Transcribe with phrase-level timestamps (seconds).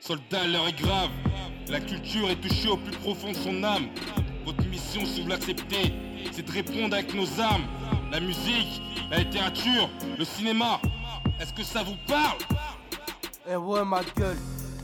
[0.00, 1.10] Soldat, l'heure est grave.
[1.68, 3.88] La culture est touchée au plus profond de son âme.
[4.46, 5.92] Votre mission, si vous l'acceptez,
[6.32, 7.64] c'est de répondre avec nos armes.
[8.10, 8.80] La musique,
[9.10, 10.80] la littérature, le cinéma.
[11.40, 12.38] Est-ce que ça vous parle?
[13.50, 14.36] Eh ouais, ma gueule.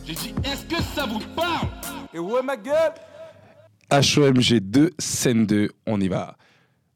[0.04, 1.68] J'ai dit, est-ce que ça vous parle?
[2.12, 2.92] Eh ouais, ma gueule.
[3.90, 6.36] HOMG 2, scène 2, on y va.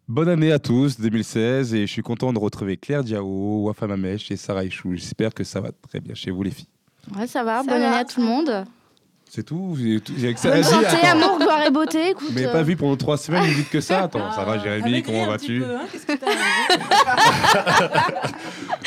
[0.09, 4.31] Bonne année à tous, 2016, et je suis content de retrouver Claire Diao, Wafa Mamesh
[4.31, 4.95] et Sarah Ichou.
[4.97, 6.69] J'espère que ça va très bien chez vous, les filles.
[7.17, 7.59] Ouais, ça va.
[7.59, 7.89] Ça Bonne va.
[7.89, 8.65] année à tout le monde.
[9.31, 12.11] C'est tout Bonne Sarah, santé, amour, gloire et beauté.
[12.13, 14.05] Écoute, Mais euh, pas vu pendant trois semaines, vous dites que ça.
[14.05, 15.81] Attends, ça va, Ah, Jérémy, avec comment vas-tu hein,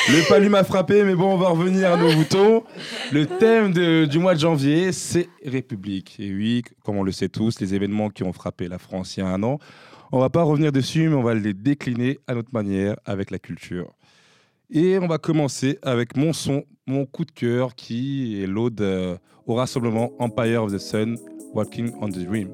[0.10, 2.64] Le palu m'a frappé, mais bon, on va revenir à nos moutons.
[3.12, 6.16] Le thème de- du mois de janvier, c'est République.
[6.20, 9.20] Et oui, comme on le sait tous, les événements qui ont frappé la France il
[9.20, 9.60] y a un an,
[10.12, 13.40] on va pas revenir dessus, mais on va les décliner à notre manière avec la
[13.40, 13.92] culture.
[14.72, 19.18] Et on va commencer avec mon son, mon coup de cœur, qui est l'ode euh,
[19.46, 21.18] au rassemblement Empire of the Sun,
[21.54, 22.50] Walking on the Dream.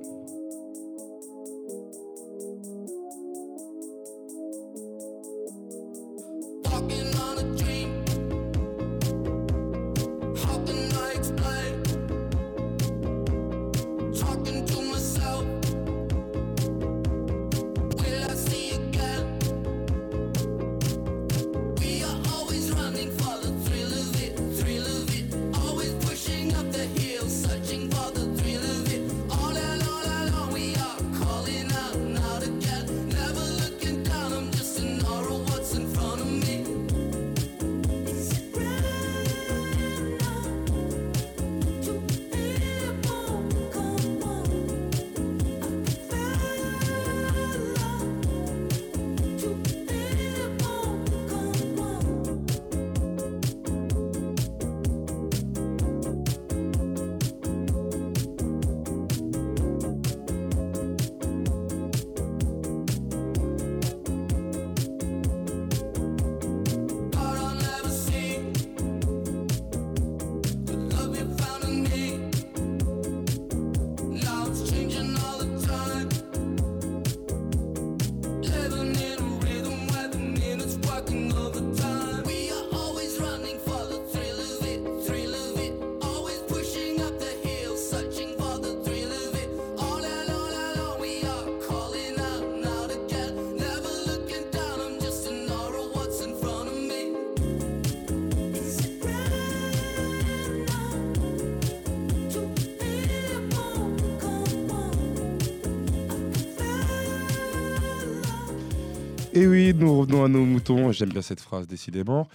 [109.38, 110.92] Et oui, nous revenons à nos moutons.
[110.92, 112.28] J'aime bien cette phrase, décidément.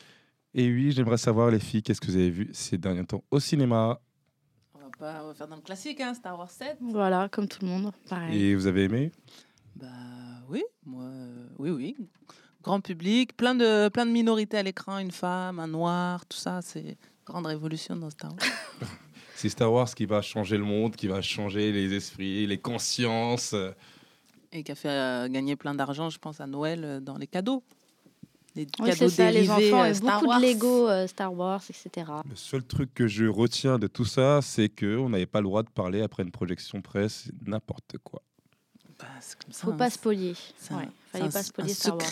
[0.55, 3.41] Et oui, j'aimerais savoir, les filles, qu'est-ce que vous avez vu ces derniers temps au
[3.41, 4.01] cinéma?
[4.73, 6.77] On va, pas, on va faire dans le classique, hein, Star Wars 7.
[6.81, 7.91] Voilà, comme tout le monde.
[8.09, 8.41] Pareil.
[8.41, 9.11] Et vous avez aimé?
[9.75, 9.89] Bah
[10.49, 11.97] oui, moi, euh, oui, oui.
[12.63, 16.63] Grand public, plein de, plein de minorités à l'écran, une femme, un noir, tout ça,
[16.63, 16.97] c'est
[17.27, 18.89] grande révolution dans Star Wars.
[19.35, 23.57] C'est Star Wars qui va changer le monde, qui va changer les esprits, les consciences.
[24.53, 27.27] Et qui a fait euh, gagner plein d'argent, je pense, à Noël euh, dans les
[27.27, 27.63] cadeaux.
[28.55, 30.41] Les Oui, cadeaux ça, les enfants euh, Star beaucoup Wars.
[30.41, 32.11] de Lego euh, Star Wars, etc.
[32.29, 35.63] Le seul truc que je retiens de tout ça, c'est qu'on n'avait pas le droit
[35.63, 38.21] de parler après une projection presse, n'importe quoi.
[38.99, 39.89] Bah, c'est comme ça, Faut hein, pas
[40.59, 42.05] c'est un- Ouais, fallait un- pas spoiler un Star Wars.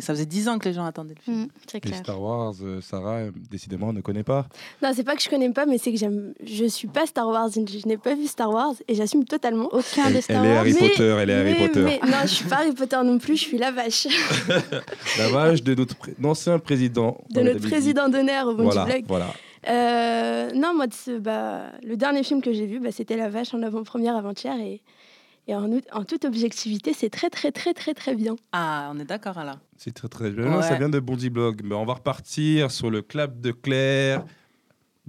[0.00, 1.36] Ça faisait 10 ans que les gens attendaient le film.
[1.44, 1.98] Mm, c'est Et clair.
[1.98, 4.46] Star Wars, euh, Sarah, décidément, ne connaît pas.
[4.82, 6.34] Non, c'est pas que je connais pas, mais c'est que j'aime.
[6.44, 7.48] Je suis pas Star Wars.
[7.54, 9.68] Je n'ai pas vu Star Wars et j'assume totalement.
[9.72, 10.58] Aucun Elle, des elle Star est Wars.
[10.58, 11.82] Harry Mais- Potter, elle est Harry mais, Potter.
[11.82, 13.36] mais non, je suis pas Harry Potter non plus.
[13.36, 14.06] Je suis la vache
[15.18, 17.18] La vache de notre pré- ancien président.
[17.30, 19.04] de on notre président d'honneur au Bondi Voilà, Blog.
[19.08, 19.34] voilà.
[19.68, 20.86] Euh, non, moi,
[21.20, 24.80] bah, le dernier film que j'ai vu, bah, c'était La Vache en avant-première avant-hier et,
[25.48, 28.36] et en, out- en toute objectivité, c'est très très très très très bien.
[28.52, 29.58] Ah, on est d'accord alors.
[29.76, 30.56] C'est très très bien.
[30.56, 30.62] Ouais.
[30.62, 31.60] Ça vient de Bondi Blog.
[31.64, 34.24] Mais on va repartir sur le clap de Claire.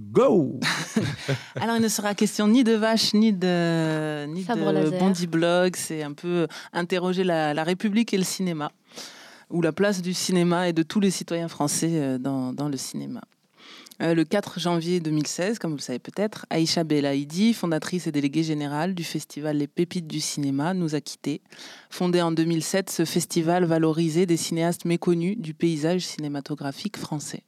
[0.00, 0.58] Go
[1.54, 4.98] Alors, il ne sera question ni de vache, ni de, ni Sabre de laser.
[4.98, 5.76] Bondi Blog.
[5.76, 8.72] C'est un peu interroger la, la République et le cinéma,
[9.50, 12.76] ou la place du cinéma et de tous les citoyens français euh, dans, dans le
[12.76, 13.20] cinéma.
[14.02, 18.42] Euh, le 4 janvier 2016, comme vous le savez peut-être, Aïcha Belaïdi, fondatrice et déléguée
[18.42, 21.42] générale du festival Les Pépites du cinéma, nous a quittés.
[21.90, 27.44] Fondé en 2007, ce festival valorisait des cinéastes méconnus du paysage cinématographique français.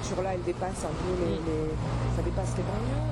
[0.00, 3.10] culture-là, elle dépasse un peu les, les- ça dépasse les banlieues.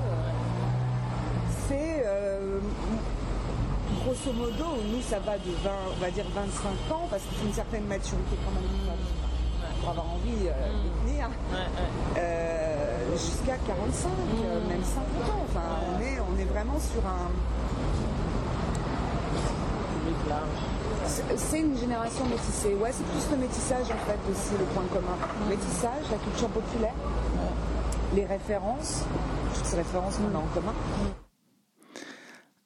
[1.68, 2.60] C'est euh,
[4.04, 7.46] grosso modo, nous ça va de 20, on va dire 25 ans, parce qu'il faut
[7.48, 10.52] une certaine maturité quand même pour- pour avoir envie euh,
[12.16, 15.44] Euh, jusqu'à 45, euh, même 50 ans.
[15.48, 15.60] Enfin,
[15.96, 17.30] on est, on est vraiment sur un.
[21.36, 22.74] C'est- une génération métissée.
[22.74, 25.16] Ouais, c'est plus le métissage en fait aussi le point commun.
[25.48, 26.94] Métissage, la culture populaire,
[28.14, 29.02] les références,
[29.54, 30.74] toutes ces références qu'on a en commun.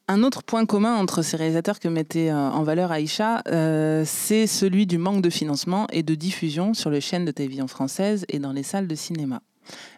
[0.08, 4.47] Un autre point commun entre ces réalisateurs que mettait euh, en valeur Aïcha, euh, c'est
[4.47, 8.38] celui du manque de financement et de diffusion sur les chaînes de télévision françaises et
[8.38, 9.43] dans les salles de cinéma.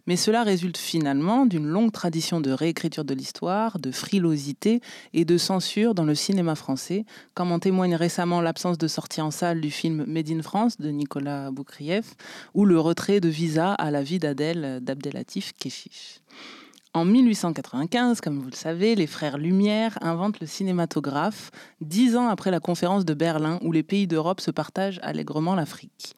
[0.06, 4.81] Mais cela résulte finalement d'une longue tradition de réécriture de l'histoire, de frilosité
[5.12, 7.04] et de censure dans le cinéma français,
[7.34, 10.88] comme en témoigne récemment l'absence de sortie en salle du film Made in France de
[10.88, 12.14] Nicolas Boukrieff
[12.54, 16.22] ou le retrait de visa à la vie d'Adèle d'Abdelatif Keshish.
[16.98, 22.50] En 1895, comme vous le savez, les frères Lumière inventent le cinématographe, dix ans après
[22.50, 26.16] la conférence de Berlin où les pays d'Europe se partagent allègrement l'Afrique.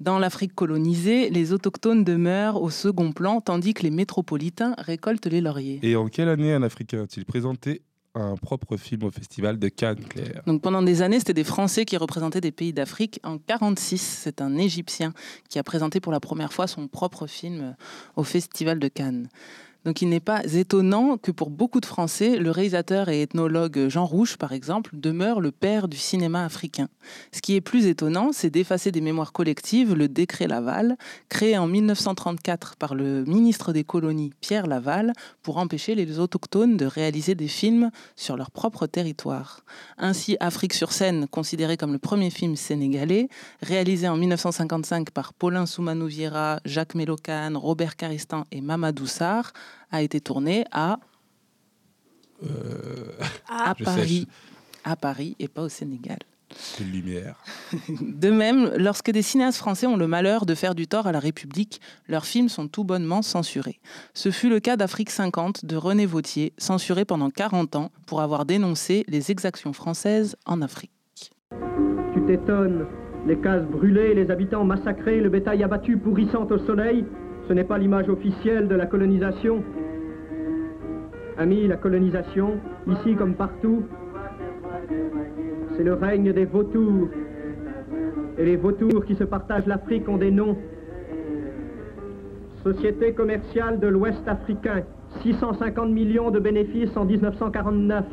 [0.00, 5.42] Dans l'Afrique colonisée, les autochtones demeurent au second plan tandis que les métropolitains récoltent les
[5.42, 5.78] lauriers.
[5.82, 7.82] Et en quelle année un Africain a-t-il présenté
[8.14, 10.40] un propre film au festival de Cannes, Claire?
[10.46, 13.20] Donc pendant des années, c'était des Français qui représentaient des pays d'Afrique.
[13.24, 15.12] En 46, c'est un Égyptien
[15.50, 17.76] qui a présenté pour la première fois son propre film
[18.16, 19.28] au Festival de Cannes.
[19.84, 24.06] Donc il n'est pas étonnant que pour beaucoup de Français, le réalisateur et ethnologue Jean
[24.06, 26.88] Rouche, par exemple, demeure le père du cinéma africain.
[27.32, 30.96] Ce qui est plus étonnant, c'est d'effacer des mémoires collectives le décret Laval,
[31.28, 35.12] créé en 1934 par le ministre des colonies Pierre Laval,
[35.42, 39.64] pour empêcher les autochtones de réaliser des films sur leur propre territoire.
[39.98, 43.28] Ainsi, Afrique sur scène, considéré comme le premier film sénégalais,
[43.62, 49.52] réalisé en 1955 par Paulin Soumanou Vieira, Jacques Mélocan, Robert Caristan et Mamadou Sarr,
[49.92, 50.98] a été tourné à,
[52.42, 54.26] sais, Paris.
[54.84, 56.18] À Paris et pas au Sénégal.
[56.80, 57.36] de lumière.
[58.00, 61.20] De même, lorsque des cinéastes français ont le malheur de faire du tort à la
[61.20, 63.78] République, leurs films sont tout bonnement censurés.
[64.14, 68.44] Ce fut le cas d'Afrique 50 de René Vautier, censuré pendant 40 ans pour avoir
[68.44, 70.90] dénoncé les exactions françaises en Afrique.
[72.14, 72.86] Tu t'étonnes,
[73.26, 77.04] les cases brûlées, les habitants massacrés, le bétail abattu pourrissant au soleil,
[77.48, 79.62] ce n'est pas l'image officielle de la colonisation.
[81.38, 83.84] Amis, la colonisation, ici comme partout,
[85.76, 87.08] c'est le règne des vautours.
[88.36, 90.56] Et les vautours qui se partagent l'Afrique ont des noms.
[92.62, 94.82] Société commerciale de l'Ouest africain,
[95.22, 98.04] 650 millions de bénéfices en 1949.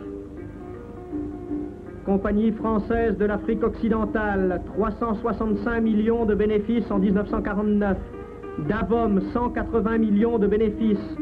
[2.06, 7.98] Compagnie française de l'Afrique occidentale, 365 millions de bénéfices en 1949.
[8.68, 11.18] Davom, 180 millions de bénéfices.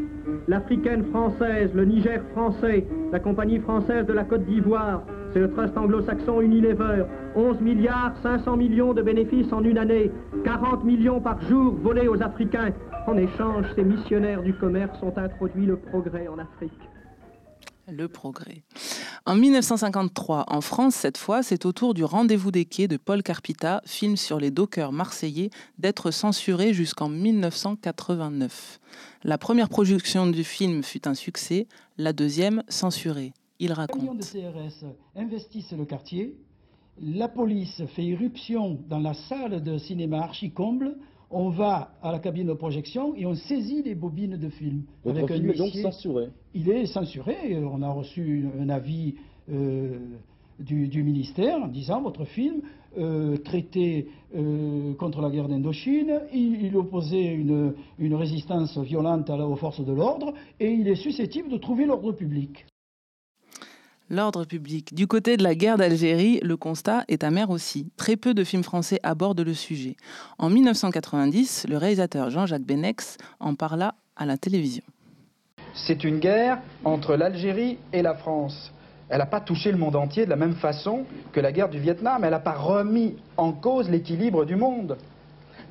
[0.48, 5.04] L'Africaine française, le Niger français, la Compagnie française de la Côte d'Ivoire,
[5.34, 7.04] c'est le trust anglo-saxon Unilever,
[7.36, 10.12] 11 milliards 500 millions de bénéfices en une année,
[10.44, 12.72] 40 millions par jour volés aux Africains.
[13.08, 16.80] En échange, ces missionnaires du commerce ont introduit le progrès en Afrique.
[17.90, 18.64] Le progrès.
[19.28, 23.22] En 1953, en France cette fois, c'est au tour du Rendez-vous des quais de Paul
[23.22, 28.80] Carpita, film sur les dockers marseillais, d'être censuré jusqu'en 1989.
[29.26, 33.34] La première production du film fut un succès, la deuxième censurée.
[33.60, 34.32] Il millions de raconte.
[34.32, 34.86] CRS
[35.18, 36.38] investissent le quartier.
[37.02, 40.96] La police fait irruption dans la salle de cinéma archi-comble.
[41.30, 44.84] On va à la cabine de projection et on saisit les bobines de film.
[45.04, 46.28] Votre avec un film est donc censuré.
[46.54, 47.58] Il est censuré.
[47.66, 49.16] On a reçu un avis
[49.52, 50.00] euh,
[50.60, 52.62] du, du ministère en disant votre film
[52.98, 59.38] euh, traitait euh, contre la guerre d'Indochine, il, il opposait une, une résistance violente à
[59.38, 62.66] la- aux forces de l'ordre et il est susceptible de trouver l'ordre public.
[64.10, 64.94] L'ordre public.
[64.94, 67.92] Du côté de la guerre d'Algérie, le constat est amer aussi.
[67.98, 69.98] Très peu de films français abordent le sujet.
[70.38, 74.84] En 1990, le réalisateur Jean-Jacques Benex en parla à la télévision.
[75.74, 78.72] C'est une guerre entre l'Algérie et la France.
[79.10, 81.80] Elle n'a pas touché le monde entier de la même façon que la guerre du
[81.80, 82.24] Vietnam.
[82.24, 84.98] Elle n'a pas remis en cause l'équilibre du monde.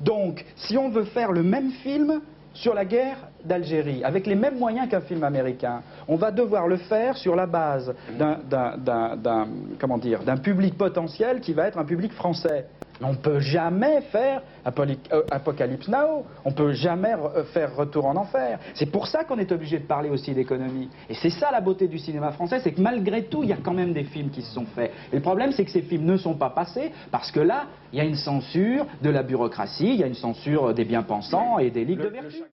[0.01, 2.21] Donc, si on veut faire le même film
[2.61, 6.77] sur la guerre d'Algérie, avec les mêmes moyens qu'un film américain, on va devoir le
[6.77, 8.37] faire sur la base d'un-
[10.37, 12.65] public potentiel qui va être un public français.
[13.01, 17.75] On ne peut jamais faire euh, Apocalypse Now, on ne peut jamais re- euh, faire
[17.75, 18.59] Retour en enfer.
[18.73, 20.89] C'est pour ça qu'on est obligé de parler aussi d'économie.
[21.09, 23.57] Et c'est ça la beauté du cinéma français, c'est que malgré tout, il y a
[23.57, 24.91] quand même des films qui se sont faits.
[25.11, 27.97] Et le problème, c'est que ces films ne sont pas passés parce que là, il
[27.97, 31.69] y a une censure de la bureaucratie, il y a une censure des bien-pensants et
[31.69, 32.43] des ligues de vertu.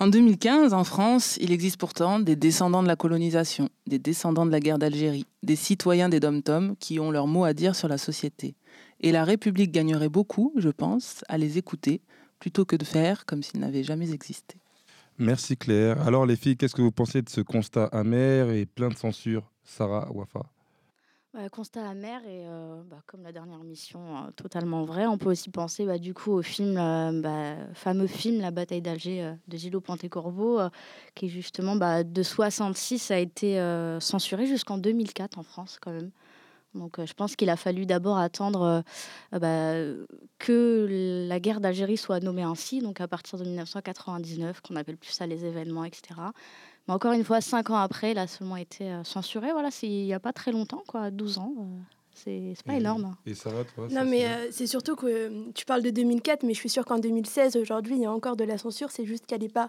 [0.00, 4.50] En 2015, en France, il existe pourtant des descendants de la colonisation, des descendants de
[4.50, 7.96] la guerre d'Algérie, des citoyens des dom-toms qui ont leur mot à dire sur la
[7.96, 8.56] société.
[9.04, 12.00] Et la République gagnerait beaucoup, je pense, à les écouter
[12.38, 14.56] plutôt que de faire comme s'ils n'avaient jamais existé.
[15.18, 16.00] Merci Claire.
[16.06, 19.52] Alors les filles, qu'est-ce que vous pensez de ce constat amer et plein de censure
[19.62, 20.40] Sarah Wafa
[21.34, 25.04] Bah, constat amer et euh, bah, comme la dernière mission, euh, totalement vrai.
[25.06, 28.80] On peut aussi penser bah, du coup au film, euh, bah, fameux film La bataille
[28.80, 30.70] d'Alger euh, de Gillo Pontecorvo, euh,
[31.14, 36.10] qui justement bah, de 66 a été euh, censuré jusqu'en 2004 en France quand même.
[36.74, 38.80] Donc euh, je pense qu'il a fallu d'abord attendre euh,
[39.34, 40.04] euh, bah,
[40.38, 45.10] que la guerre d'Algérie soit nommée ainsi, donc à partir de 1999, qu'on appelle plus
[45.12, 46.02] ça les événements, etc.
[46.88, 49.52] Mais encore une fois, cinq ans après, il a seulement été euh, censuré.
[49.52, 51.52] Voilà, c'est il n'y a pas très longtemps, quoi, 12 ans.
[51.58, 51.62] euh,
[52.12, 53.16] c'est c'est pas Et- énorme.
[53.26, 56.54] Et Sarah, toi Non, mais euh, c'est surtout que euh, tu parles de 2004, mais
[56.54, 58.90] je suis sûre qu'en 2016, aujourd'hui, il y a encore de la censure.
[58.90, 59.68] C'est juste qu'elle n'est pas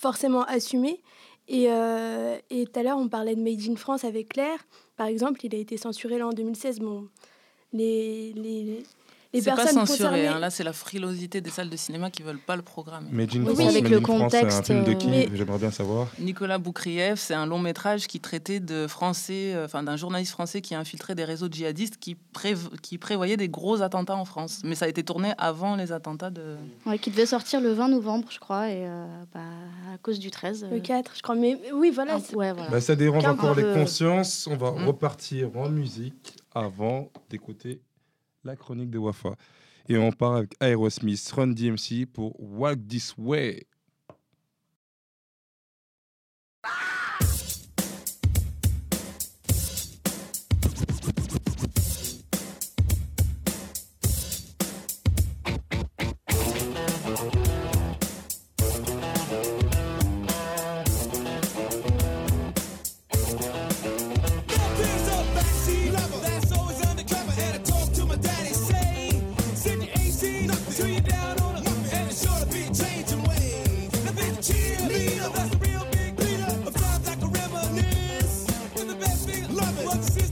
[0.00, 1.02] forcément assumée.
[1.48, 4.66] Et euh, et tout à l'heure, on parlait de Made in France avec Claire.
[4.96, 6.80] Par exemple, il a été censuré là en 2016.
[6.80, 7.08] Bon,
[7.72, 8.82] les, les,
[9.34, 10.26] les C'est pas personnes censuré, concernées.
[10.28, 10.38] hein.
[10.38, 13.08] là c'est la frilosité des salles de cinéma qui veulent pas le programmer.
[13.12, 14.94] Made in Oui, France, avec Made le in France, c'est un contexte, film de euh,
[14.94, 16.06] qui Mais- J'aimerais bien savoir.
[16.18, 20.60] Nicolas Boukrieff, c'est un long métrage qui traitait de français, euh, enfin d'un journaliste français
[20.62, 24.60] qui a infiltré des réseaux djihadistes qui, prév- qui prévoyaient des gros attentats en France.
[24.64, 26.56] Mais ça a été tourné avant les attentats de.
[26.86, 29.04] Ouais, qui devait sortir le 20 novembre, je crois, et euh,
[29.34, 29.40] bah,
[29.94, 30.64] à cause du 13.
[30.64, 31.34] euh, Le 4, je crois.
[31.34, 32.18] Mais oui, voilà.
[32.18, 32.70] c'est- ouais, voilà.
[32.70, 34.46] Bah, ça dérange encore les consciences.
[34.50, 34.86] On va Mm.
[34.86, 37.82] repartir en musique avant d'écouter
[38.44, 39.36] la chronique de Wafa.
[39.88, 43.66] Et on part avec Aerosmith, Run DMC pour Walk This Way.
[80.00, 80.27] Six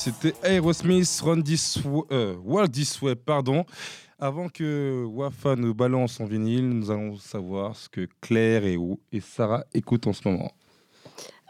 [0.00, 3.66] c'était Aerosmith, Run This Way, euh, Walk This Way, pardon.
[4.18, 8.78] Avant que Wafa nous balance son vinyle, nous allons savoir ce que Claire et,
[9.12, 10.52] et Sarah écoutent en ce moment.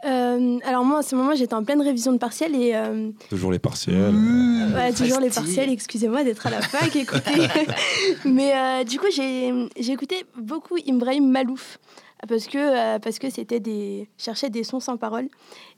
[0.03, 3.51] Euh, alors moi, à ce moment, j'étais en pleine révision de partiel et euh, Toujours
[3.51, 4.15] les partiels.
[4.73, 7.47] Ouais, toujours les partiels, excusez-moi d'être à la fac, écoutez.
[8.25, 11.77] Mais euh, du coup, j'ai j'ai écouté beaucoup Ibrahim Malouf
[12.27, 15.27] parce que euh, parce que c'était des cherchais des sons sans parole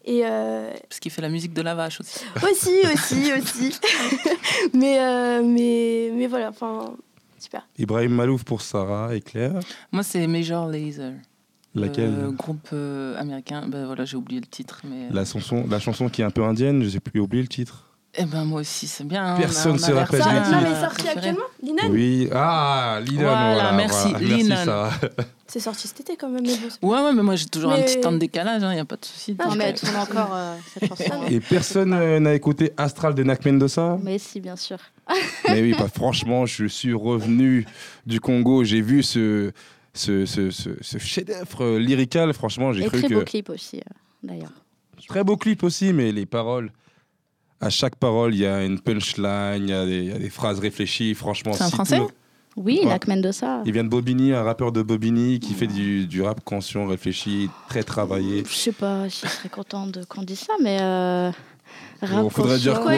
[0.06, 2.20] et euh, Parce qu'il fait la musique de la vache aussi.
[2.44, 3.80] aussi aussi aussi.
[4.74, 6.94] mais euh, mais mais voilà, enfin
[7.40, 7.68] super.
[7.78, 9.60] Ibrahim Malouf pour Sarah et Claire.
[9.92, 11.14] Moi, c'est Major Lazer.
[11.76, 13.68] Laquelle Le groupe euh, américain.
[13.68, 15.10] Ben voilà, j'ai oublié le titre, mais.
[15.10, 17.90] la, chanson, la chanson qui est un peu indienne, j'ai plus oublié le titre.
[18.16, 19.34] Eh ben moi aussi, c'est bien.
[19.34, 20.52] hein, Personne on a- se rappelle bien, titre.
[20.52, 24.20] non, mais sorti actuellement, Linan Oui, ah, Linan, Voilà, voilà, merci, voilà.
[24.28, 24.90] Linan.
[25.48, 26.44] C'est sorti cet été quand même.
[26.46, 26.90] Mais bon.
[26.90, 28.96] Ouais, ouais, mais moi j'ai toujours un petit temps de décalage, il n'y a pas
[28.98, 29.36] de souci.
[29.40, 31.04] Ah, Non, mais euh, elle tourne encore euh, cette chanson.
[31.12, 31.26] hein.
[31.30, 33.98] Et personne euh, n'a écouté Astral de Nak Mendoza?
[34.04, 34.78] Mais si, bien sûr.
[35.50, 37.66] Mais oui, pas, franchement, je suis revenu
[38.08, 39.52] du Congo, j'ai vu ce,
[39.94, 43.14] ce, ce, ce, ce chef-d'œuvre lyrical, franchement, j'ai cru très que...
[43.16, 43.94] beau clip aussi, euh,
[44.24, 44.52] d'ailleurs.
[45.08, 46.72] Très beau clip aussi, mais les paroles,
[47.64, 50.20] à chaque parole, il y a une punchline, il y, a des- il y a
[50.20, 51.54] des phrases réfléchies, franchement.
[51.54, 52.10] C'est un si Français tout
[52.56, 52.90] Oui, Ouais.
[52.90, 53.62] Lac Mendoza.
[53.66, 57.50] Il vient de Bobigny, un rappeur de Bobigny qui fait du, du rap conscient, réfléchi,
[57.68, 58.44] très travaillé.
[58.48, 60.78] Je sais pas je serais contente de- qu'on dise ça, mais.
[60.82, 61.32] euh,
[62.08, 62.94] rap faudrait dire quoi,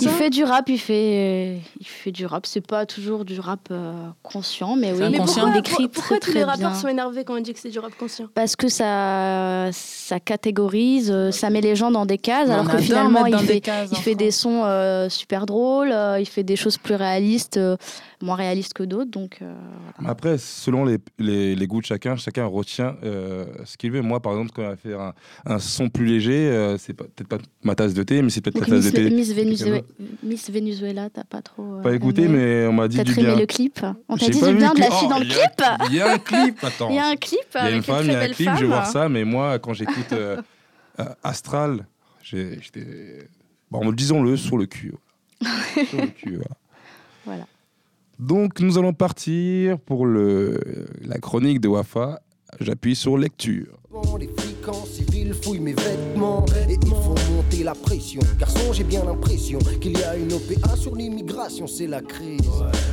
[0.00, 2.46] il fait du rap, il fait, il fait du rap.
[2.46, 3.92] C'est pas toujours du rap euh,
[4.22, 6.74] conscient, mais oui, Mais conscient, pourquoi, il écrit pour- pourquoi très, tous les rappeurs bien.
[6.78, 11.10] sont énervés quand on dit que c'est du rap conscient Parce que ça, ça catégorise,
[11.10, 13.98] euh, ça met les gens dans des cases, alors que finalement, il fait, cases il
[13.98, 17.76] en fait des sons euh, super drôles, euh, il fait des choses plus réalistes, euh,
[18.20, 19.10] moins réalistes que d'autres.
[19.10, 19.54] Donc, euh,
[20.06, 24.02] Après, selon les, les, les goûts de chacun, chacun retient euh, ce qu'il veut.
[24.02, 25.12] Moi, par exemple, quand on va faire un,
[25.46, 28.54] un son plus léger, euh, c'est peut-être pas ma tasse de thé, mais c'est peut-être
[28.68, 29.88] donc la tasse Miss, Venezuela, d'autre.
[30.22, 31.76] Miss Venezuela, t'as pas trop.
[31.76, 33.36] euh, Pas écouté, aimé mais on m'a dit T'as du aimé bien.
[33.36, 35.24] le clip On t'a J'ai dit du bien le de la fille Oh, dans le
[35.24, 36.90] y a- clip Il y a un clip, attends.
[36.90, 38.34] Il y a un clip Il y a une femme, il y a un belle
[38.34, 40.36] clip, je vais voir ça, mais moi, quand j'écoute euh,
[41.00, 41.86] euh, Astral,
[42.22, 43.28] j'étais.
[43.70, 44.92] Bon, disons-le, sur le cul.
[45.40, 45.86] voilà.
[45.88, 46.56] sur le cul, voilà.
[47.24, 47.46] Voilà.
[48.18, 50.60] Donc, nous allons partir pour le,
[51.00, 52.20] la chronique de Wafa.
[52.60, 53.78] J'appuie sur lecture.
[54.20, 57.14] Les flics en civil fouillent mes vêtements et ils font
[57.62, 58.20] la pression.
[58.38, 62.40] Garçon, j'ai bien l'impression qu'il y a une OPA sur l'immigration, c'est la crise.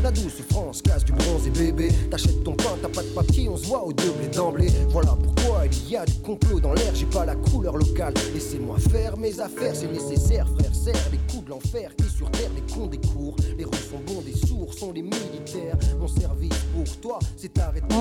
[0.03, 1.89] La douce France casse du bronze et bébé.
[2.09, 4.71] T'achètes ton pain, t'as pas de papier, on se voit au double et d'emblée.
[4.89, 8.13] Voilà pourquoi il y a du complot dans l'air, j'ai pas la couleur locale.
[8.33, 10.68] Laissez-moi faire mes affaires, c'est nécessaire, frère.
[10.79, 11.19] Les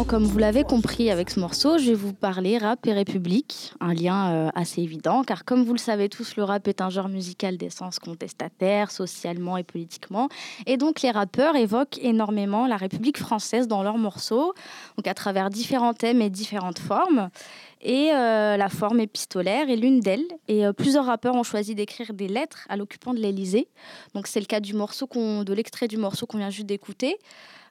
[0.04, 3.94] comme vous l'avez compris avec ce morceau, je vais vous parler rap et république, un
[3.94, 7.08] lien euh, assez évident, car comme vous le savez tous, le rap est un genre
[7.08, 10.28] musical d'essence contestataire, socialement et politiquement,
[10.66, 14.54] et donc les rappeurs évoquent énormément la République française dans leurs morceaux,
[14.96, 17.30] donc à travers différents thèmes et différentes formes.
[17.80, 20.26] Et euh, la forme épistolaire est l'une d'elles.
[20.48, 23.68] Et euh, plusieurs rappeurs ont choisi d'écrire des lettres à l'occupant de l'Élysée.
[24.14, 27.16] Donc c'est le cas du morceau qu'on- de l'extrait du morceau qu'on vient juste d'écouter.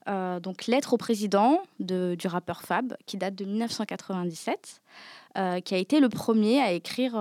[0.07, 4.81] Euh, donc lettre au président de- du rappeur Fab, qui date de 1997,
[5.37, 7.11] euh, qui a été le premier à écrire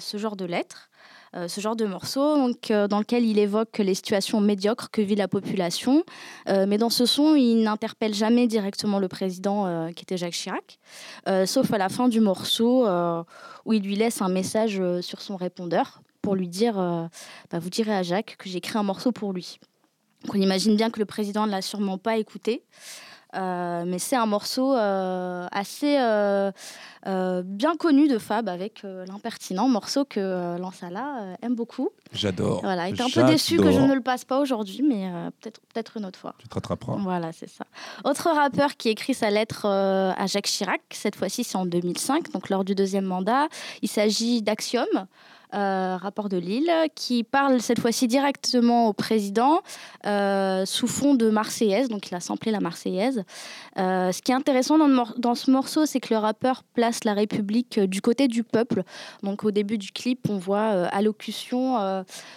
[0.00, 0.88] ce genre de lettres,
[1.34, 5.02] euh, ce genre de morceau, donc, euh, dans lequel il évoque les situations médiocres que
[5.02, 6.04] vit la population.
[6.48, 10.78] Euh, mais dans ce son, il n'interpelle jamais directement le président, qui était Jacques Chirac,
[11.46, 12.86] sauf à la fin du morceau,
[13.64, 16.74] où il lui laisse un message sur son répondeur pour lui dire,
[17.50, 19.58] bah, vous direz à Jacques que j'ai écrit un morceau pour lui.
[20.32, 22.64] On imagine bien que le président ne l'a sûrement pas écouté.
[23.34, 26.50] Euh, mais c'est un morceau euh, assez euh,
[27.44, 31.90] bien connu de Fab avec l'impertinent, morceau que Lansala aime beaucoup.
[32.12, 32.60] J'adore.
[32.62, 35.10] Voilà, il est un peu déçu que je ne le passe pas aujourd'hui, mais
[35.40, 36.34] peut-être peut-être une autre fois.
[36.38, 36.96] Tu te rattraperas.
[36.98, 37.64] Voilà, c'est ça.
[38.04, 42.48] Autre rappeur qui écrit sa lettre à Jacques Chirac, cette fois-ci c'est en 2005, donc
[42.48, 43.48] lors du deuxième mandat.
[43.82, 44.86] Il s'agit d'Axiom,
[45.54, 49.62] euh, rapport de Lille, qui parle cette fois-ci directement au président
[50.06, 53.24] euh, sous fond de Marseillaise, donc il a samplé la Marseillaise.
[53.78, 57.14] Euh, ce qui est intéressant dans, dans ce morceau, c'est que le rappeur place la
[57.14, 58.82] République du côté du peuple.
[59.22, 61.78] Donc au début du clip, on voit allocution,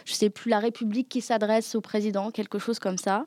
[0.06, 3.26] je sais plus, la République qui s'adresse au président, quelque chose comme ça.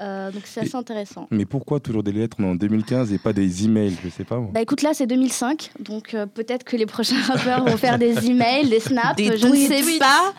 [0.00, 1.28] Euh, donc c'est assez intéressant.
[1.30, 3.96] Mais pourquoi toujours des lettres en 2015 et pas des emails?
[4.02, 4.38] Je sais pas.
[4.38, 4.50] moi.
[4.52, 8.26] Bah écoute, là c'est 2005, donc euh, peut-être que les prochains rappeurs vont faire des
[8.30, 10.32] emails, des snaps, Des je ne sais pas.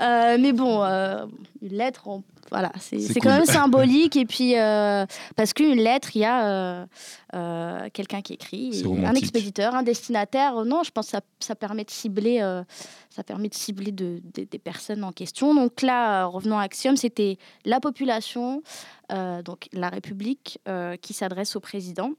[0.00, 1.24] Euh, mais bon, euh,
[1.62, 4.16] une lettre, on- voilà, c'est quand même symbolique.
[4.16, 6.86] Et puis, euh, parce qu'une lettre, il y a euh,
[7.34, 8.70] euh, quelqu'un qui écrit,
[9.06, 10.64] un expéditeur, un destinataire.
[10.64, 12.40] Non, je pense que ça, ça permet de cibler,
[13.10, 15.54] ça permet de cibler de- de- des personnes en question.
[15.54, 18.62] Donc là, revenons à Axiom, c'était la population,
[19.44, 20.58] donc la République,
[21.02, 22.10] qui s'adresse au président.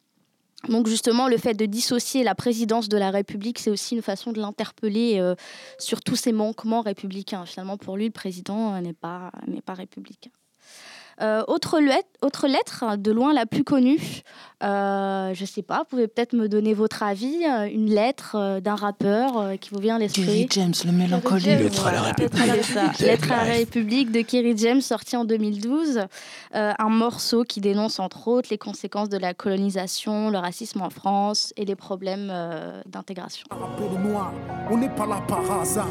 [0.69, 4.32] Donc justement, le fait de dissocier la présidence de la République, c'est aussi une façon
[4.32, 5.36] de l'interpeller euh,
[5.80, 7.45] sur tous ses manquements républicains.
[7.45, 10.30] Finalement, pour lui, le président euh, n'est pas, n'est pas républicain.
[11.22, 14.22] Euh, autre, lettre, autre lettre, de loin la plus connue,
[14.64, 18.60] euh, je sais pas, vous pouvez peut-être me donner votre avis, euh, une lettre euh,
[18.60, 20.24] d'un rappeur qui vous vient à l'esprit.
[20.24, 21.46] Kerry James, le mélancolique.
[21.46, 22.02] Lettre à la.
[22.02, 23.00] République.
[23.00, 26.02] Lettre à la République de Kerry James, sorti en 2012.
[26.56, 30.90] Euh, un morceau qui dénonce entre autres les conséquences de la colonisation, le racisme en
[30.90, 33.46] France et les problèmes euh, d'intégration.
[34.70, 35.88] On n'est pas là par hasard.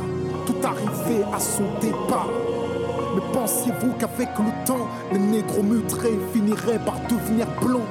[0.47, 2.29] Tout à son départ.
[3.15, 7.83] Mais pensiez-vous qu'avec le temps, les négros mutrés finiraient par devenir blancs?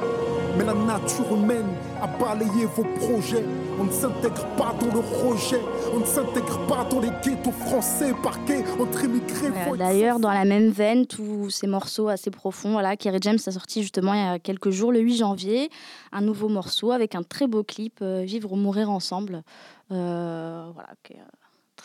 [0.58, 1.68] Mais la nature humaine
[2.02, 3.46] a balayé vos projets.
[3.80, 5.62] On ne s'intègre pas dans le rejet.
[5.94, 9.52] On ne s'intègre pas dans les ghettos français parqués entre immigrés.
[9.72, 13.52] Euh, D'ailleurs, dans la même veine, tous ces morceaux assez profonds, voilà, Kerry James a
[13.52, 15.70] sorti justement il y a quelques jours, le 8 janvier,
[16.12, 19.44] un nouveau morceau avec un très beau clip, euh, Vivre ou mourir ensemble.
[19.92, 20.90] Euh, voilà,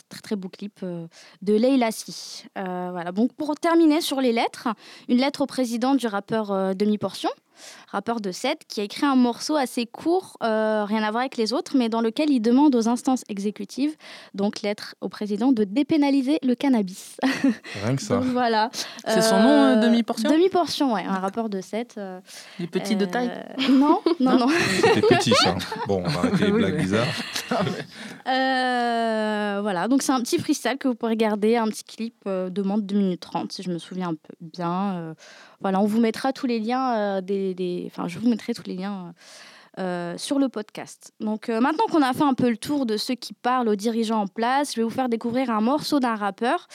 [0.09, 1.07] très, très beau clip euh,
[1.43, 2.45] de Leila Si.
[2.59, 3.13] Euh, voilà.
[3.13, 4.69] Donc pour terminer sur les lettres,
[5.09, 7.31] une lettre au président du rappeur euh, Demi Portion.
[7.89, 11.37] rappeur de 7, qui a écrit un morceau assez court, euh, rien à voir avec
[11.37, 13.95] les autres, mais dans lequel il demande aux instances exécutives,
[14.35, 17.17] donc lettre au président, de dépénaliser le cannabis.
[17.85, 18.17] Rien que ça.
[18.17, 18.71] Donc voilà.
[19.07, 22.01] C'est son nom, euh, Demi-Portion Demi-portion, ouais, un rappeur de 7.
[22.59, 23.31] Les petits de taille
[23.71, 24.49] Non, non, non.
[24.83, 25.55] C'était petit, ça.
[25.87, 27.07] Bon, on va arrêter les Oui, blagues bizarres.
[28.27, 32.49] Euh, voilà, donc c'est un petit freestyle que vous pouvez regarder, un petit clip euh,
[32.49, 34.95] de moins de 2 minutes 30, si je me souviens un peu bien.
[34.95, 35.15] Euh,
[35.61, 39.13] voilà, on vous mettra tous les liens, euh, enfin, je vous mettrai tous les liens
[40.17, 41.13] sur le podcast.
[41.19, 44.23] Donc maintenant qu'on a fait un peu le tour de ceux qui parlent aux dirigeants
[44.23, 46.69] en place, je vais vous faire découvrir un morceau d'un rappeur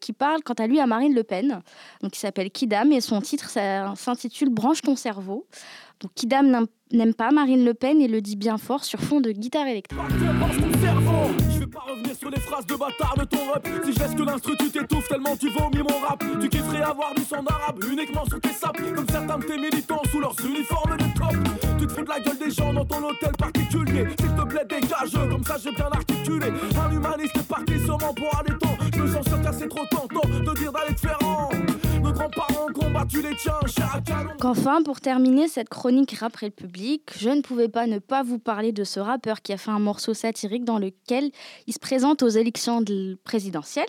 [0.00, 1.60] qui parle quant à lui à Marine Le Pen,
[2.00, 5.48] donc il s'appelle Kidam et son titre s'intitule Branche ton cerveau.
[5.98, 9.30] Donc Kidam n'aime- pas Marine Le Pen et le dit bien fort sur fond de
[9.32, 9.98] guitare électrique.
[11.50, 13.66] Je vais pas revenir sur les phrases de bâtard de ton rap.
[13.84, 16.22] Si je laisse que l'instru tu t'étouffes tellement tu vomis mon rap.
[16.40, 18.76] Tu kifferais avoir du son arabe uniquement sur tes sapes.
[18.94, 21.36] Comme certains de tes militants sous leurs uniformes de top.
[21.78, 24.04] Tu te fous de la gueule des gens dans ton hôtel particulier.
[24.20, 26.46] S'il te plaît dégage comme ça j'ai bien articulé.
[26.86, 28.76] Un humaniste parti sûrement pour aller temps.
[28.94, 31.48] Je me sens sûr qu'à c'est trop tentant de dire d'aller te faire en
[34.40, 38.72] Qu'enfin, pour terminer cette chronique rap république, je ne pouvais pas ne pas vous parler
[38.72, 41.30] de ce rappeur qui a fait un morceau satirique dans lequel
[41.66, 43.86] il se présente aux élections de- présidentielles.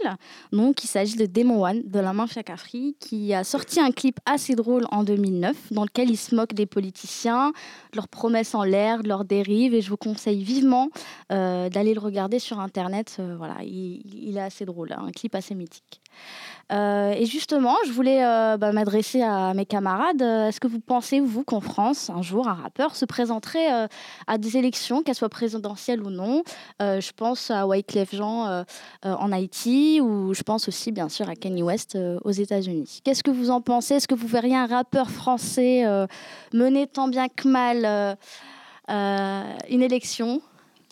[0.52, 4.20] Donc, il s'agit de Demon One de la Mafia Cafri qui a sorti un clip
[4.26, 7.52] assez drôle en 2009 dans lequel il se moque des politiciens,
[7.96, 9.74] leurs promesses en l'air, leurs dérives.
[9.74, 10.90] Et je vous conseille vivement
[11.32, 13.18] euh, d'aller le regarder sur Internet.
[13.20, 16.02] Euh, voilà, il, il est assez drôle, hein, un clip assez mythique.
[16.72, 20.22] Euh, et justement, je voulais euh, bah, m'adresser à mes camarades.
[20.22, 23.88] Euh, Est-ce que vous pensez, vous, qu'en France, un jour, un rappeur se présenterait
[24.28, 26.44] à des élections, qu'elles soient présidentielles ou non?
[26.80, 28.64] Je pense à Wyclef Jean
[29.04, 33.02] en Haïti ou je pense aussi, bien sûr, à Kanye West aux États-Unis.
[33.04, 33.96] Qu'est-ce que vous en pensez?
[33.96, 35.86] Est-ce que vous verriez un rappeur français
[36.54, 38.18] mener tant bien que mal
[38.88, 40.42] une élection?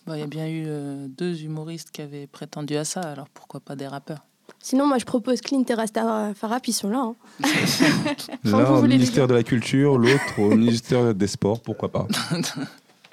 [0.06, 3.60] Bah, Il y a bien eu deux humoristes qui avaient prétendu à ça, alors pourquoi
[3.60, 4.24] pas des rappeurs?
[4.60, 6.98] Sinon, moi, je propose Clint et Rasta Farah, puis ils sont là.
[6.98, 7.14] hein.
[8.44, 12.06] L'un au ministère de la Culture, l'autre au ministère des Sports, pourquoi pas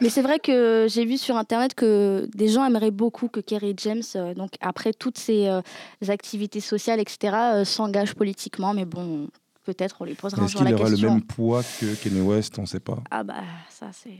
[0.02, 3.74] Mais c'est vrai que j'ai vu sur Internet que des gens aimeraient beaucoup que Kerry
[3.78, 5.62] James, euh, donc après toutes ses euh,
[6.08, 8.74] activités sociales, etc., euh, s'engage politiquement.
[8.74, 9.30] Mais bon,
[9.66, 11.12] peut-être on lui posera un Est-ce jour la qu'il aura le question.
[11.14, 13.00] même poids que Kanye West On ne sait pas.
[13.12, 13.36] Ah bah
[13.70, 14.18] ça c'est...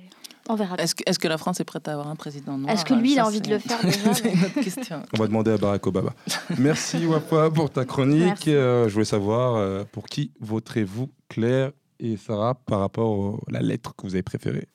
[0.48, 0.76] On verra.
[0.78, 2.58] Est-ce que, est-ce que la France est prête à avoir un président?
[2.58, 5.02] Noir Est-ce que lui, il a envie de le faire déjà C'est une autre question.
[5.14, 6.14] On va demander à Barack Obama.
[6.60, 8.48] Merci Wafa pour ta chronique.
[8.48, 13.62] Euh, je voulais savoir euh, pour qui voterez-vous Claire et Sarah par rapport à la
[13.62, 14.68] lettre que vous avez préférée?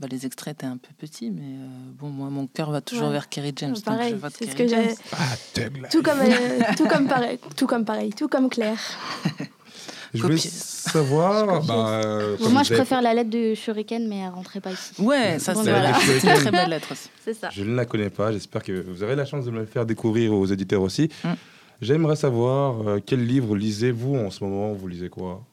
[0.00, 1.66] Bah, les extraits étaient un peu petits, mais euh,
[1.98, 3.12] bon, moi, mon cœur va toujours Ouais.
[3.14, 3.74] vers Kerry James.
[3.74, 4.94] donc Pareil, je vote c'est ce Kerry que James.
[5.12, 8.78] Ah, la Tout comme, euh, tout comme pareil, tout comme pareil, tout comme Claire.
[10.14, 11.62] Je voulais savoir.
[11.66, 14.94] bah, euh, Bon, moi je préfère la lettre de Shuriken, mais elle rentrait pas ici.
[15.02, 15.90] Ouais, ça c'est voilà.
[15.90, 17.10] une très belle lettre aussi.
[17.22, 17.50] C'est ça.
[17.52, 18.32] Je ne la connais pas.
[18.32, 21.10] J'espère que vous aurez la chance de me le faire découvrir aux éditeurs aussi.
[21.24, 21.28] Mm.
[21.82, 24.72] J'aimerais savoir euh, quel livre lisez-vous en ce moment?
[24.72, 25.44] Vous lisez quoi?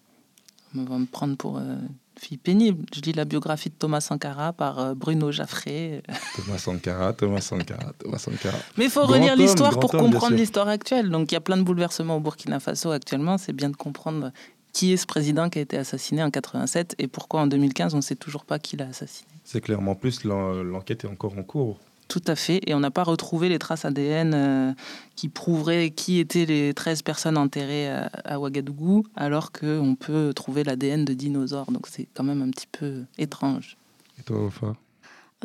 [0.74, 1.76] On va me prendre pour euh,
[2.20, 2.86] fille pénible.
[2.96, 6.02] Je lis la biographie de Thomas Sankara par euh, Bruno Jaffré.
[6.36, 8.58] Thomas Sankara, Thomas Sankara, Thomas Sankara.
[8.78, 11.10] Mais il faut Grand relire l'histoire pour homme, comprendre l'histoire actuelle.
[11.10, 13.38] Donc il y a plein de bouleversements au Burkina Faso actuellement.
[13.38, 14.32] C'est bien de comprendre
[14.74, 17.98] qui est ce président qui a été assassiné en 87 et pourquoi en 2015 on
[17.98, 19.28] ne sait toujours pas qui l'a assassiné.
[19.44, 21.80] C'est clairement plus l'en- l'enquête est encore en cours.
[22.08, 22.62] Tout à fait.
[22.68, 24.74] Et on n'a pas retrouvé les traces ADN euh,
[25.16, 30.64] qui prouveraient qui étaient les 13 personnes enterrées à, à Ouagadougou, alors qu'on peut trouver
[30.64, 31.72] l'ADN de dinosaures.
[31.72, 33.76] Donc c'est quand même un petit peu étrange.
[34.20, 34.76] Et toi, Wafa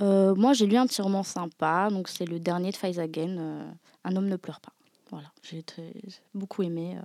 [0.01, 3.64] Euh, moi j'ai lu un petit roman sympa, donc c'est le dernier de Faizagen, euh,
[4.05, 4.73] Un homme ne pleure pas.
[5.11, 6.96] Voilà, j'ai très- j'ai beaucoup aimé.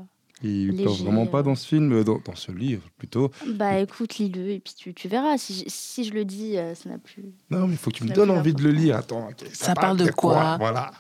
[0.44, 1.44] Il pleure vraiment pas euh.
[1.44, 3.32] dans ce film, euh, dans, dans ce livre plutôt.
[3.48, 5.38] Bah écoute, lis-le et puis tu, tu verras.
[5.38, 7.24] Si, je- si je le dis, euh, ça n'a plus.
[7.50, 8.98] Non, mais il faut que tu me donnes envie de le lire.
[8.98, 10.92] Attends, Ça parle de quoi Voilà.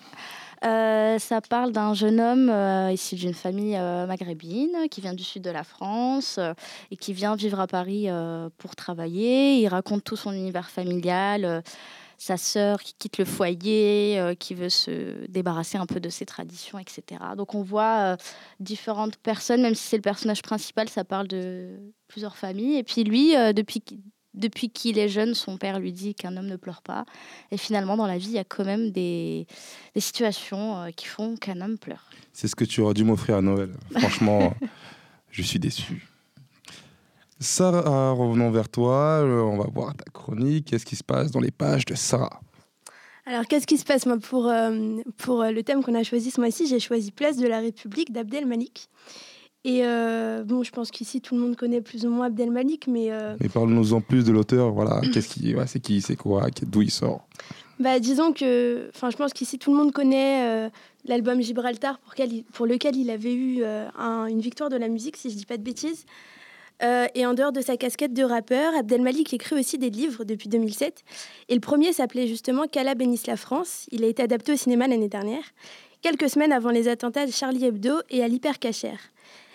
[0.63, 5.21] Euh, ça parle d'un jeune homme euh, issu d'une famille euh, maghrébine qui vient du
[5.23, 6.53] sud de la France euh,
[6.89, 9.57] et qui vient vivre à Paris euh, pour travailler.
[9.59, 11.61] Il raconte tout son univers familial, euh,
[12.17, 16.25] sa sœur qui quitte le foyer, euh, qui veut se débarrasser un peu de ses
[16.25, 17.03] traditions, etc.
[17.37, 18.17] Donc on voit euh,
[18.59, 22.77] différentes personnes, même si c'est le personnage principal, ça parle de plusieurs familles.
[22.77, 23.99] Et puis lui, euh, depuis qu'il-
[24.33, 27.05] depuis qu'il est jeune, son père lui dit qu'un homme ne pleure pas.
[27.51, 29.47] Et finalement, dans la vie, il y a quand même des,
[29.93, 32.09] des situations qui font qu'un homme pleure.
[32.33, 33.71] C'est ce que tu aurais dû m'offrir à Noël.
[33.97, 34.53] Franchement,
[35.31, 36.05] je suis déçu.
[37.39, 39.21] Sarah, revenons vers toi.
[39.23, 40.67] Euh, On va voir ta chronique.
[40.69, 42.39] Qu'est-ce qui se passe dans les pages de Sarah?
[43.25, 46.31] Alors, qu'est-ce qui se passe moi, pour, euh, pour euh, le thème qu'on a choisi
[46.31, 46.67] ce mois-ci?
[46.67, 48.87] J'ai choisi Place de la République d'Abdel Malik.
[49.63, 53.11] Et euh, bon, je pense qu'ici, tout le monde connaît plus ou moins Abdelmalik, mais
[53.11, 54.71] euh, Mais parle-nous en plus de l'auteur.
[54.71, 57.27] Voilà, qu'est-ce qui, ouais, c'est qui, c'est quoi, d'où il sort?
[57.79, 60.69] bah, disons que enfin, je pense qu'ici, tout le monde connaît
[61.05, 64.87] l'album Gibraltar pour, quel il- pour lequel il avait eu un- une victoire de la
[64.87, 66.05] musique, si je dis pas de bêtises.
[66.83, 70.49] Euh, et en dehors de sa casquette de rappeur, Abdelmalik écrit aussi des livres depuis
[70.49, 71.03] 2007.
[71.49, 73.87] Et le premier s'appelait justement Qu'Allah bénisse la France.
[73.91, 75.43] Il a été adapté au cinéma l'année dernière,
[76.01, 78.99] quelques semaines avant les attentats de Charlie Hebdo et à l'hypercachère.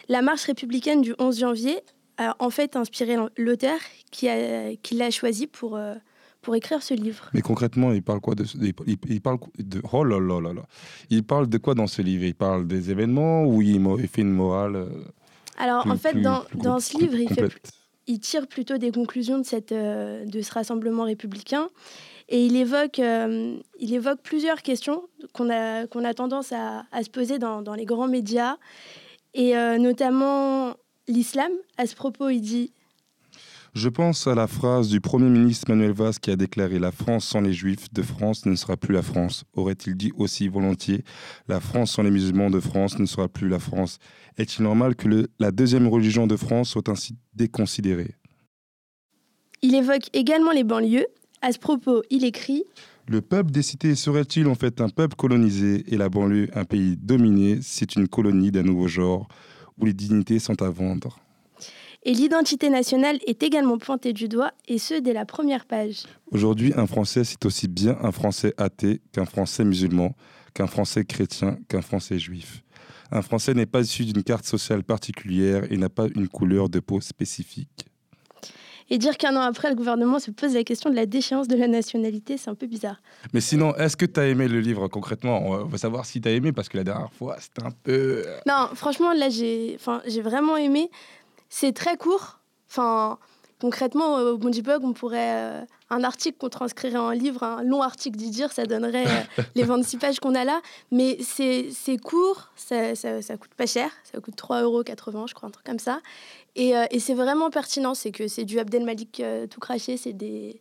[0.08, 1.80] La marche républicaine du 11 janvier
[2.18, 3.78] a en fait inspiré l'auteur
[4.10, 5.94] qui, l'a choisi pour, euh,
[6.42, 7.30] pour écrire ce livre.
[7.34, 8.44] Mais concrètement, il parle quoi de,
[8.86, 10.62] il, parle de oh là là là là.
[11.10, 12.24] Il parle de quoi dans ce livre?
[12.24, 14.88] Il parle des événements ou il fait une morale euh,
[15.60, 17.72] Alors, plus- en fait, plus- dans, plus dans ce livre, il, fait, complète
[18.06, 21.68] il tire plutôt des conclusions de, cette, euh, de ce rassemblement républicain.
[22.28, 27.02] Et il évoque, euh, il évoque plusieurs questions qu'on a, qu'on a tendance à, à
[27.02, 28.56] se poser dans, dans les grands médias,
[29.34, 30.74] et euh, notamment
[31.08, 31.50] l'islam.
[31.76, 32.72] À ce propos, il dit
[33.74, 37.24] Je pense à la phrase du Premier ministre Manuel Valls qui a déclaré La France
[37.24, 39.44] sans les Juifs de France ne sera plus la France.
[39.54, 41.04] Aurait-il dit aussi volontiers
[41.46, 43.98] La France sans les musulmans de France ne sera plus la France
[44.38, 48.14] Est-il normal que le- la deuxième religion de France soit ainsi déconsidérée?
[49.62, 51.06] Il évoque également les banlieues.
[51.42, 52.64] À ce propos, il écrit
[53.06, 56.96] Le peuple des cités serait-il en fait un peuple colonisé et la banlieue un pays
[56.96, 57.60] dominé?
[57.62, 59.28] C'est une colonie d'un nouveau genre
[59.78, 61.20] où les dignités sont à vendre.
[62.02, 66.04] Et l'identité nationale est également pointée du doigt, et ce, dès la première page.
[66.30, 70.14] Aujourd'hui, un Français, c'est aussi bien un Français athée qu'un Français musulman,
[70.54, 72.62] qu'un Français chrétien, qu'un Français juif.
[73.10, 76.80] Un Français n'est pas issu d'une carte sociale particulière et n'a pas une couleur de
[76.80, 77.84] peau spécifique.
[78.92, 81.56] Et dire qu'un an après, le gouvernement se pose la question de la déchéance de
[81.56, 83.00] la nationalité, c'est un peu bizarre.
[83.32, 85.46] Mais sinon, est-ce que tu as aimé le livre concrètement?
[85.46, 88.24] On veut savoir si tu as aimé parce que la dernière fois, c'était un peu...
[88.26, 90.90] euh, Non, franchement, là, j'ai enfin, j'ai vraiment aimé.
[91.50, 92.38] C'est très court.
[92.70, 93.18] Enfin,
[93.60, 95.34] concrètement, au Bondi on pourrait.
[95.36, 95.60] euh,
[95.90, 99.96] un article qu'on transcrirait en livre, un long article d'Idir, ça donnerait euh, les 26
[99.98, 100.62] pages qu'on a là.
[100.92, 103.90] Mais c'est court, ça, ça, ça coûte pas cher.
[104.04, 104.82] Ça coûte 3,80 euros,
[105.26, 106.00] je crois, un truc comme ça.
[106.54, 107.94] Et, euh, et c'est vraiment pertinent.
[107.94, 109.96] C'est que c'est du Abdelmalik euh, tout craché.
[109.96, 110.60] C'est des.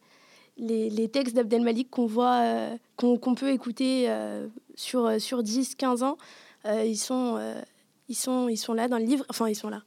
[0.62, 5.75] Les, les textes d'Abdelmalik qu'on voit, euh, qu'on peut écouter euh, sur, euh, sur 10,
[5.75, 6.17] 15 ans,
[6.65, 7.62] euh, ils, sont, euh,
[8.10, 9.23] ils, sont, ils sont là dans le livre.
[9.30, 9.84] Enfin, ils sont là.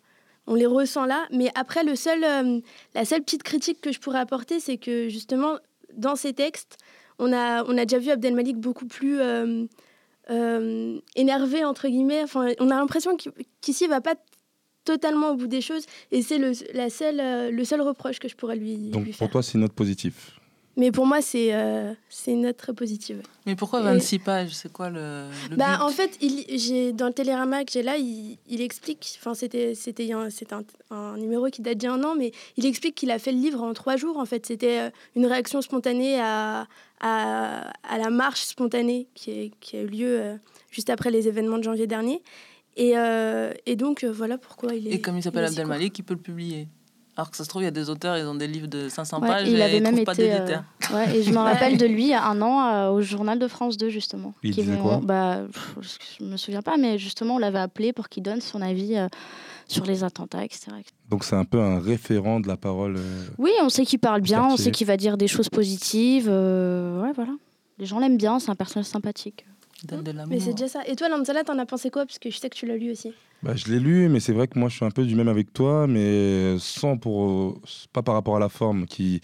[0.46, 1.26] On les ressent là.
[1.30, 2.60] Mais après, le seul, euh,
[2.94, 5.58] la seule petite critique que je pourrais apporter, c'est que justement,
[5.94, 6.78] dans ces textes,
[7.18, 9.66] on a, on a déjà vu Abdelmalik beaucoup plus euh,
[10.30, 12.22] euh, énervé, entre guillemets.
[12.22, 13.16] Enfin, on a l'impression
[13.60, 14.14] qu'ici, il va pas
[14.84, 15.86] totalement au bout des choses.
[16.10, 19.30] Et c'est le, la seule, le seul reproche que je pourrais lui, Donc lui pour
[19.30, 20.16] toi, c'est une note positive?
[20.76, 23.20] Mais pour moi, c'est euh, c'est une note très positive.
[23.44, 24.54] Mais pourquoi Et- 26 pages?
[24.54, 25.82] C'est quoi le, le bah, but?
[25.82, 29.74] en fait, il, dans le télérama que j'ai là, il, il explique, enfin c'était,
[30.12, 32.94] un, c'est un, un numéro qui date d'il y a un an, mais il explique
[32.94, 34.16] qu'il a fait le livre en trois jours.
[34.16, 36.66] En fait, c'était euh, une réaction spontanée à,
[37.00, 40.36] à, à la marche spontanée qui, est- qui a eu lieu euh,
[40.70, 42.22] juste après les événements de janvier dernier.
[42.78, 44.92] Et, euh, et donc, euh, voilà pourquoi il est.
[44.92, 45.44] Et comme il s'appelle.
[45.44, 46.68] Abdelmalik, il peut le publier?
[47.22, 48.88] Alors que ça se trouve, il y a des auteurs, ils ont des livres de
[48.88, 50.32] 500 Ouais, pages il et avait ils même trouvent pas été.
[50.32, 50.56] euh,
[50.92, 53.38] ouais, et je me rappelle de lui il y a un an euh, au journal
[53.38, 54.34] de France 2, justement.
[54.42, 55.76] Il Qui disait vont- quoi bah, pff,
[56.18, 59.06] Je me souviens pas, mais justement, on l'avait appelé pour qu'il donne son avis euh,
[59.68, 60.72] sur les attentats, etc.
[61.08, 62.96] Donc c'est un peu un référent de la parole.
[62.98, 66.26] euh, Oui, on sait qu'il parle bien, on sait qu'il va dire des choses positives.
[66.28, 67.32] euh, ouais, voilà.
[67.78, 69.46] Les gens l'aiment bien, c'est un personnage sympathique.
[69.84, 70.32] Il donne de l'amour.
[70.34, 70.80] Mais c'est déjà ça.
[70.86, 72.04] Et toi, Lanzala, t'en as pensé quoi?
[72.04, 73.12] Parce que je sais que tu l'as lu aussi.
[73.42, 75.28] Bah, je l'ai lu, mais c'est vrai que moi je suis un peu du même
[75.28, 77.60] avec toi, mais sans pour euh,
[77.92, 78.86] pas par rapport à la forme.
[78.86, 79.20] Qui,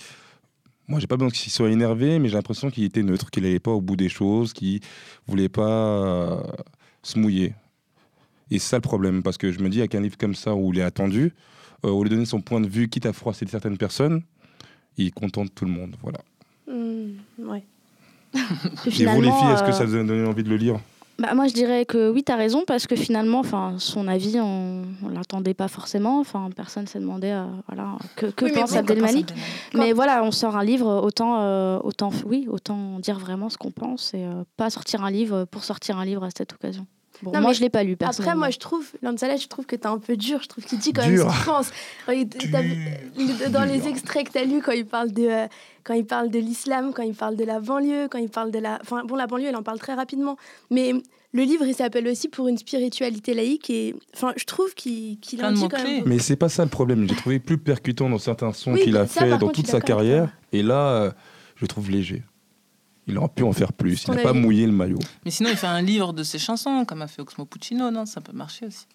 [0.89, 3.61] moi j'ai pas besoin qu'il soit énervé, mais j'ai l'impression qu'il était neutre, qu'il n'allait
[3.61, 4.81] pas au bout des choses, qu'il
[5.29, 6.41] voulait pas euh,
[7.03, 7.55] se mouiller.
[8.51, 10.55] Et c'est ça le problème, parce que je me dis avec un livre comme ça
[10.55, 11.33] où il est attendu,
[11.85, 14.23] euh, au lieu de donner son point de vue, quitte à froisser certaines personnes,
[14.97, 15.95] il contente tout le monde.
[16.03, 16.19] Voilà.
[17.39, 17.63] Ouais.
[18.33, 20.57] Que Et vous les filles, est-ce que euh, ça vous a donné envie de le
[20.57, 20.81] lire?
[21.21, 23.43] Bah, moi, je dirais que oui, tu as raison, parce que finalement,
[23.79, 26.21] son avis, on ne l'attendait pas forcément.
[26.21, 28.85] Enfin, personne s'est demandé euh, voilà, que, que Oui, pense pense
[29.75, 33.73] Mais voilà, on sort un livre, autant, euh, autant, oui, autant dire vraiment ce qu'on
[33.73, 36.87] pense et euh, pas sortir un livre pour sortir un livre à cette occasion.
[37.23, 39.67] Bon, Non, moi, mais je l'ai pas lu, Après, moi, je trouve, Lanzala, je trouve
[39.67, 40.41] que t'es un peu dur.
[40.43, 41.27] Je trouve qu'il dit quand Dur.
[41.27, 41.71] même ce qu'il pense.
[42.09, 42.25] Vu-
[43.17, 45.47] le- Dans les extraits que tu as lus, quand il parle de, euh,
[45.85, 48.59] quand il parle de l'islam, quand il parle de la banlieue, quand il parle de
[48.59, 48.79] la.
[48.83, 50.37] Enfin, bon, la banlieue, il en parle très rapidement.
[50.71, 50.93] Mais
[51.33, 53.69] le livre, il s'appelle aussi Pour une spiritualité laïque.
[53.71, 56.05] Et enfin, je trouve qu'il qu'il en dit quand même.
[56.07, 57.09] Mais c'est pas ça le problème.
[57.09, 59.67] J'ai trouvé plus percutant dans certains sons Oui, qu'il a ça, fait dans contre, toute
[59.67, 60.29] sa carrière.
[60.53, 61.11] Et là, euh,
[61.57, 62.23] je le trouve léger.
[63.09, 64.05] Il aurait pu en faire plus.
[64.07, 64.99] Il n'a pas mouillé le maillot.
[65.25, 68.05] Mais sinon, il fait un livre de ses chansons, comme a fait Oxmo Puccino, non
[68.07, 68.87] Ça peut marcher aussi.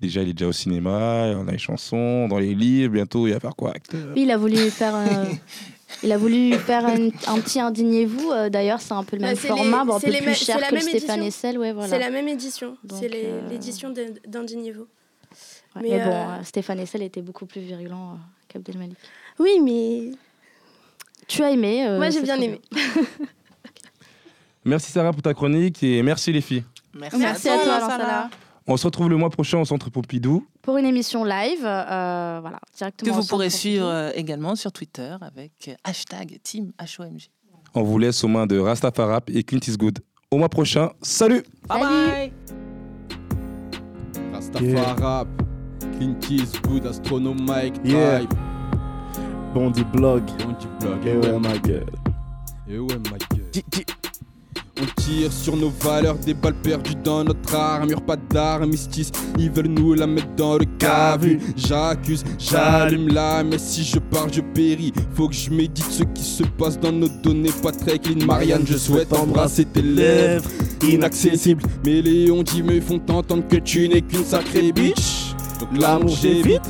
[0.00, 3.34] Déjà, il est déjà au cinéma, on a les chansons, dans les livres, bientôt il
[3.34, 4.94] va faire quoi acteur Oui, il a voulu faire.
[4.96, 5.24] euh,
[6.04, 8.30] Il a voulu faire un, un petit Indignez-vous.
[8.30, 10.34] euh, D'ailleurs, c'est un peu le Bah, même c'est format, les- bon, un peu plus
[10.36, 11.24] cher que même Stéphane édition.
[11.50, 11.58] Essel.
[11.58, 11.88] Ouais, voilà.
[11.88, 12.76] C'est la même édition.
[12.94, 13.92] C'est euh, l'édition
[14.26, 14.86] d'Indy Niveau.
[15.74, 18.16] Ouais, Mais, mais bon, euh, euh, Stéphane Essel était beaucoup plus virulent euh,
[18.48, 18.96] qu'Abdelmalik.
[19.40, 20.12] Oui, mais.
[21.30, 22.60] Tu as aimé euh, Moi, j'ai bien aimé.
[24.64, 26.64] Merci Sarah pour ta chronique et merci les filles.
[26.92, 28.30] Merci, Merci à toi, Lansana.
[28.66, 30.46] On se retrouve le mois prochain au Centre Pompidou.
[30.60, 33.14] Pour une émission live, euh, voilà, Que directement.
[33.14, 37.28] vous au pourrez suivre euh, également sur Twitter avec hashtag Team HOMG.
[37.74, 40.00] On vous laisse aux mains de Rastafarap et Clint Eastwood.
[40.30, 42.32] Au mois prochain, salut Bye bye
[44.32, 45.26] Rastafari,
[45.96, 48.26] Clint Eastwood, Astronome Mike, Yeah.
[49.54, 50.22] Bondi blog.
[51.04, 51.86] Et ouais, ma gueule.
[52.68, 53.64] Et ouais, ma gueule.
[54.80, 59.10] On tire sur nos valeurs, des balles perdues dans notre armure, pas d'armistice.
[59.38, 61.38] Ils veulent nous la mettre dans le cavu.
[61.56, 64.92] J'accuse, j'allume la, mais si je pars, je péris.
[65.14, 68.24] Faut que je médite ce qui se passe dans nos données, pas très clean.
[68.24, 70.48] Marianne, je souhaite embrasser tes lèvres,
[70.88, 71.62] inaccessibles.
[71.84, 75.34] Mais les ondits me font entendre que tu n'es qu'une sacrée bitch.
[75.58, 76.62] Donc L'amour j'évite.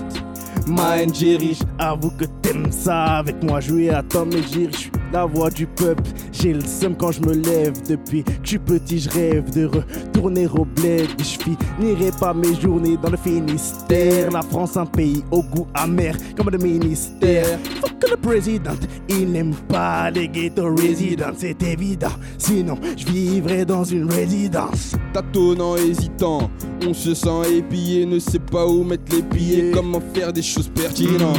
[1.13, 3.61] J'ai riche, avoue que t'aimes ça avec moi.
[3.61, 7.21] Jouer à Tom et Jerry, je la voix du peuple, j'ai le seum quand je
[7.21, 7.75] me lève.
[7.89, 11.39] Depuis que je suis petit, je rêve de retourner au bled, je
[11.79, 16.51] finirai pas mes journées dans le Finistère, la France un pays au goût amer comme
[16.51, 18.77] le ministère, fuck le président,
[19.09, 24.95] il n'aime pas les ghetto residents, c'est évident, sinon je vivrais dans une résidence.
[25.13, 26.51] tâtonnant, hésitant.
[26.87, 30.69] On se sent épié, ne sait pas où mettre les pieds, comment faire des choses
[30.69, 31.39] pertinentes.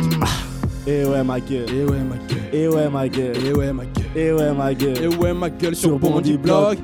[0.88, 3.86] Et ouais ma gueule, Et ouais ma gueule, et ouais ma gueule, et ouais ma
[3.86, 5.04] gueule, et ouais ma gueule.
[5.04, 6.78] et ouais ma gueule sur Bondi Blog.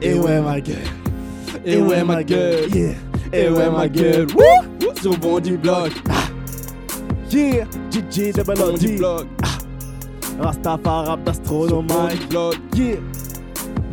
[0.00, 0.76] Et ouais ma gueule.
[1.64, 2.68] Et ouais ma gueule,
[3.32, 4.26] et ouais ma gueule,
[5.00, 5.90] sur Bondi Blog.
[7.30, 7.64] Yeah.
[7.90, 8.96] DJ double Bondi.
[8.96, 9.26] Blog,
[10.38, 11.88] Rastafari sur d'astronomie.
[12.74, 12.96] Yeah.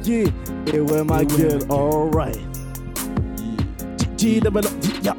[0.04, 0.28] Yeah.
[0.74, 1.60] Et ouais ma Et ouais, gueule.
[1.60, 1.60] ma gueule.
[1.70, 2.49] Alright.
[4.20, 4.62] DJ double.
[5.02, 5.14] Yeah.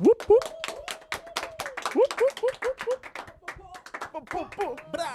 [0.00, 0.22] Whoop.
[0.28, 0.44] Whoop
[1.94, 3.06] whoop whoop whoop whoop.
[4.12, 4.80] Whoop, whoop, whoop.
[4.90, 5.10] Bra.